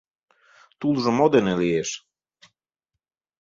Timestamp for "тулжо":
0.79-1.09